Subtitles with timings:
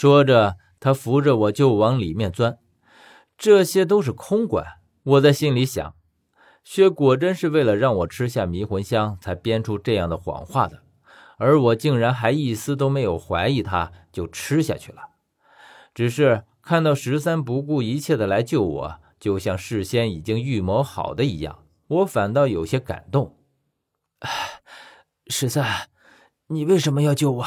[0.00, 2.60] 说着，他扶着我就往里面钻。
[3.36, 4.78] 这些都是空管。
[5.02, 5.96] 我在心里想，
[6.62, 10.84] 薛果真是为了让我吃下迷魂香才编出这样的谎话的，
[11.36, 15.08] 而我竟然还一丝都没有怀疑他，就吃下去了。
[15.92, 23.36] 只是看到十三不顾一切的来救我，就像事先已经预谋好的一样，我反倒有些感动。
[25.26, 25.88] 十三，
[26.46, 27.44] 你为什么要救我？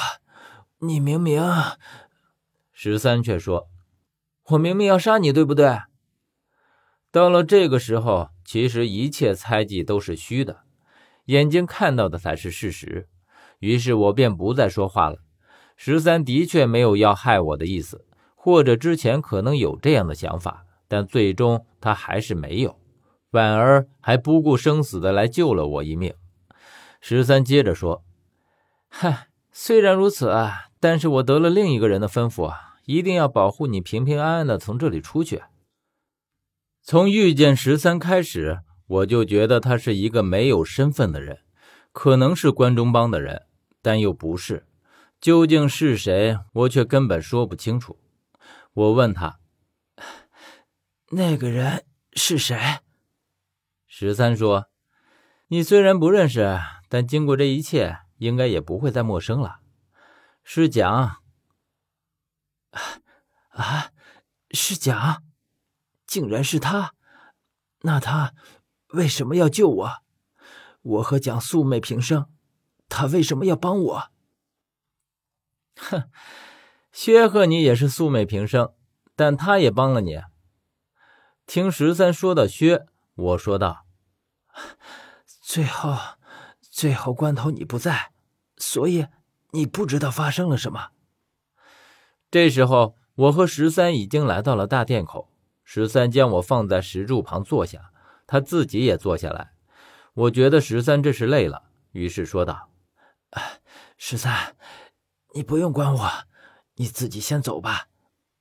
[0.79, 1.41] 你明明……
[2.84, 3.70] 十三却说
[4.49, 5.81] ：“我明明要杀你，对不对？”
[7.13, 10.62] 到了这个时候，其实一切猜忌都是虚的，
[11.26, 13.07] 眼睛看到的才是事实。
[13.59, 15.20] 于是我便不再说话了。
[15.77, 22.79] 十三的确没有要害我的意思，或者之前可能有这样的想法，但最终他还是没有，
[23.29, 26.16] 反而还不顾生死的来救了我一命。
[26.99, 28.04] 十三接着说
[28.90, 35.44] ：“嗨，虽然如此啊，但是我得了另一个人的吩咐啊，一定要保护你平平安安的从这里出去。”
[36.84, 41.40] 从遇见十三开始，我就觉得他是一个没有身份的人，
[41.91, 43.43] 可能是关中帮的人，
[43.82, 44.65] 但又不是。
[45.20, 47.99] 究竟是谁，我却根本说不清楚。
[48.74, 49.40] 我问他
[51.13, 52.58] ：“那个人是谁？”
[53.85, 54.65] 十三说
[55.49, 59.60] ：“你虽然不认识，但经过这一切，应该也不会再陌生了。
[60.43, 61.18] 是蒋。”
[63.50, 63.91] 啊，
[64.52, 65.24] 是蒋。
[66.08, 66.94] 竟然是他，
[67.84, 68.34] 那他
[68.90, 70.03] 为什么要救我？
[70.81, 72.30] 我和蒋素昧平生，
[72.90, 74.12] 他为什么要帮我？
[75.78, 76.09] 哼，
[76.92, 78.74] 薛和你也是素昧平生，
[79.16, 80.19] 但他也帮了你。
[81.46, 83.86] 听十三说到薛，我说道
[85.25, 85.97] ：“最后，
[86.59, 88.12] 最后关头你不在，
[88.58, 89.08] 所以
[89.52, 90.90] 你不知道发生了什么。”
[92.31, 95.29] 这时候，我和十三已经来到了大殿口。
[95.66, 97.91] 十三将我放在石柱旁坐下，
[98.25, 99.51] 他自己也坐下来。
[100.14, 102.69] 我觉得十三这是累了，于是说道
[103.97, 104.56] ：“十三，
[105.34, 106.09] 你不用管我，
[106.75, 107.88] 你自己先走吧。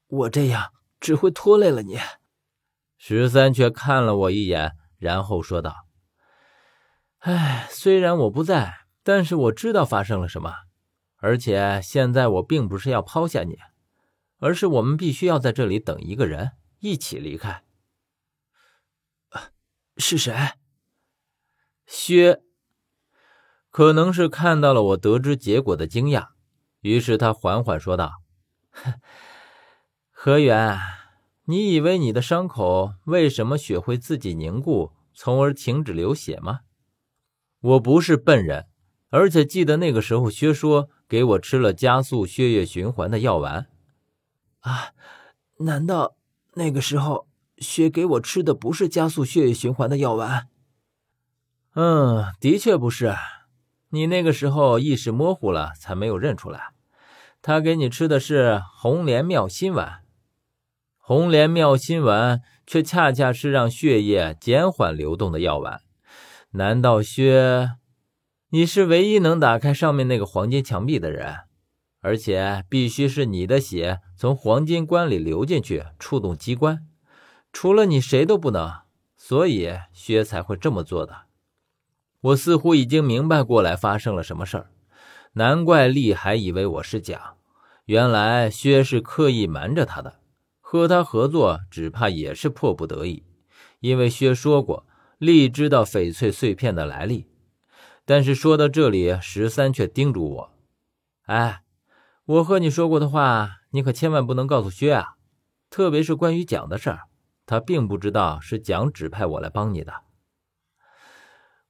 [0.06, 1.98] 我这样只会拖累了你。”
[2.96, 5.86] 十三却看了我一眼，然后说道
[7.20, 10.54] ：“哎，虽然我不在，但是我知道发生了什么，
[11.18, 13.56] 而且现在我并不是要抛下你，
[14.40, 17.62] 而是我们必须要在这里等一个人。”一起离开。
[19.96, 20.34] 是谁？
[21.86, 22.42] 薛。
[23.70, 26.28] 可能是看到了我得知结果的惊讶，
[26.80, 28.22] 于是他缓缓说道
[30.10, 30.76] ：“何源，
[31.44, 36.60] 你以为你的伤口为什么血会自己凝固，从而停止流血吗？
[37.60, 38.66] 我不是笨人，
[39.10, 43.69] 而且记得那个时候薛说给我吃了加速血液循环的药丸。
[44.60, 44.92] 啊，
[45.58, 46.16] 难道？”
[46.54, 47.28] 那个时候，
[47.58, 50.48] 薛给我吃的不是加速血液循环的药丸。
[51.74, 53.14] 嗯，的确不是。
[53.90, 56.72] 你那个时候意识模糊了，才没有认出来。
[57.40, 60.00] 他给你吃的是红莲妙心丸。
[60.98, 65.80] 红莲妙心丸却恰恰是让血液减缓流动的药丸。
[66.50, 67.76] 难道薛，
[68.50, 71.40] 你是唯一能打开上面那个黄金墙壁的人？
[72.00, 76.86] 而且必须是你的血从黄金棺里流进去，触动机关，
[77.52, 78.80] 除了你谁都不能。
[79.16, 81.24] 所以薛才会这么做的。
[82.20, 84.70] 我似乎已经明白过来发生了什么事儿，
[85.34, 87.34] 难怪厉还以为我是假。
[87.84, 90.20] 原来薛是刻意瞒着他的，
[90.60, 93.24] 和他合作只怕也是迫不得已。
[93.80, 94.86] 因为薛说过，
[95.18, 97.26] 厉知道翡翠碎片的来历。
[98.04, 100.52] 但是说到这里，十三却叮嘱我
[101.26, 101.62] ：“哎。”
[102.24, 105.16] 我和你说过的话，你可千万不能告诉薛啊！
[105.68, 107.00] 特别是关于蒋的事儿，
[107.46, 110.02] 他并不知道是蒋指派我来帮你的。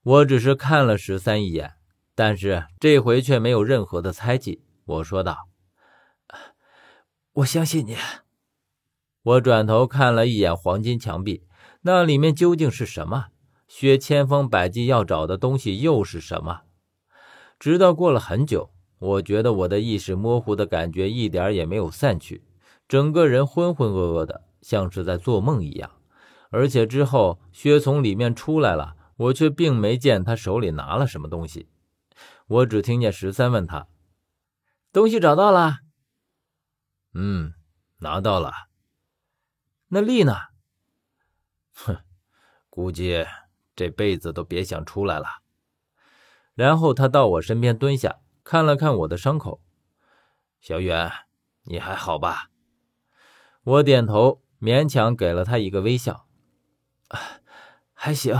[0.02, 1.74] 我只是看了十三一眼，
[2.14, 4.62] 但是这回却没有任何的猜忌。
[4.84, 5.48] 我说道
[7.32, 7.96] ：“我相信你。”
[9.22, 11.44] 我转头看了一眼黄金墙壁，
[11.82, 13.26] 那里面究竟是什么？
[13.68, 16.62] 薛千方百计要找的东西又是什么？
[17.58, 18.72] 直到过了很久。
[19.00, 22.44] 我觉得我的意识模糊的感觉一点也没有散去，
[22.86, 25.90] 整个人浑浑噩噩的，像是在做梦一样。
[26.50, 31.68] 而且之后薛从里面出来了，我却并没见他手里拿了什么东西。
[32.46, 33.88] 我只听见十三问他
[34.92, 35.78] ：“东西找到了
[37.14, 37.54] ？”“嗯，
[38.00, 38.52] 拿到了。
[39.88, 40.34] ”“那力呢
[41.72, 41.96] ？”“哼，
[42.68, 43.24] 估计
[43.74, 45.40] 这辈子都别想出来了。”
[46.54, 48.18] 然后他到我身边蹲下。
[48.42, 49.60] 看了看我的伤口，
[50.60, 51.10] 小远，
[51.64, 52.50] 你还好吧？
[53.62, 56.26] 我点头，勉强给了他一个微笑。
[57.92, 58.34] 还行，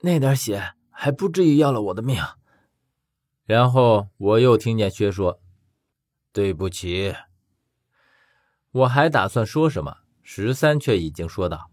[0.00, 2.22] 那点血还不至于要了我的命。
[3.44, 5.40] 然后我又听见薛说
[6.32, 7.14] ：“对不起。”
[8.70, 11.70] 我还打算说什么，十三却已经说道：“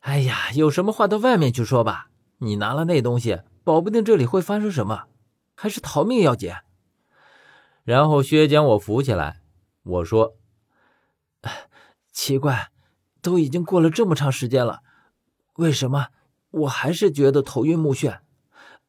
[0.00, 2.08] 哎呀，有什么话到外面去说吧。
[2.38, 5.04] 你拿了那东西，保不定这里会发生什么，
[5.56, 6.52] 还是逃命要紧。”
[7.82, 9.40] 然后薛将我扶起来，
[9.82, 10.36] 我说
[12.12, 12.70] ：“奇怪，
[13.20, 14.82] 都已经过了这么长时间了，
[15.54, 16.08] 为什么
[16.50, 18.20] 我还是觉得头晕目眩？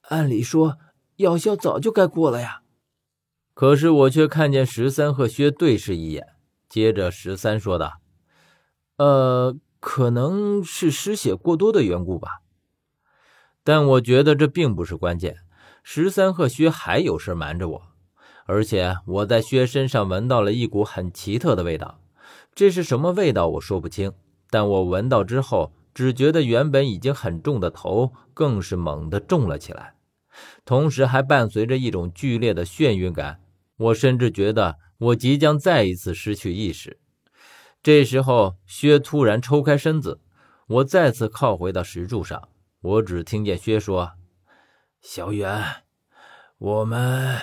[0.09, 0.77] 按理说
[1.15, 2.61] 药效早就该过了呀。
[3.53, 6.27] 可是我却看见十三和薛对视一眼。”
[6.69, 8.01] 接着，十三说道
[8.97, 12.41] ：“呃，可能是失血过多的缘故吧。
[13.63, 15.37] 但我觉得这并不是关键。
[15.89, 17.81] 十三和薛还有事瞒着我，
[18.45, 22.01] 而且我在薛身上闻到了一股很奇特的味道。
[22.53, 24.11] 这是什么味道，我说不清。
[24.49, 29.93] 但我闻到之后，只觉得原本已经很重的头，更是猛地重了起来，
[30.65, 33.39] 同时还伴随着一种剧烈的眩晕感。
[33.77, 36.99] 我甚至觉得。”我即将再一次失去意识，
[37.81, 40.19] 这时候薛突然抽开身子，
[40.67, 42.49] 我再次靠回到石柱上。
[42.81, 44.13] 我只听见薛说
[45.01, 45.83] ：“小远，
[46.57, 47.39] 我们……”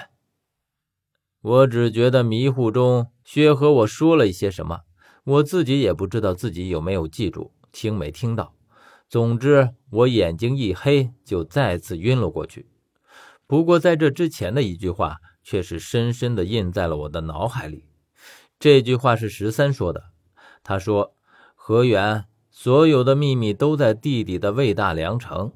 [1.43, 4.83] 我只觉得迷糊中，薛和我说了一些什么，
[5.25, 8.55] 我自己也不知道自己有没有记住，听没听到。
[9.09, 12.69] 总之，我眼睛一黑，就再次晕了过去。
[13.47, 15.19] 不过在这之前的一句话。
[15.47, 17.85] 却是深深的印在了我的脑海里。
[18.59, 20.05] 这句话是十三说的。
[20.62, 21.15] 他说
[21.55, 25.53] ：“何源，所有的秘密都在弟弟的魏大良城，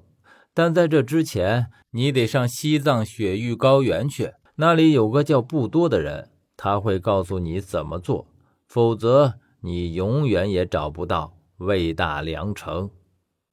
[0.59, 4.33] 但在这之前，你得上西藏雪域高原去。
[4.57, 8.27] 那里有个叫不多的人，他会告诉你怎么做，
[8.67, 12.91] 否则你永远也找不到魏大良城。”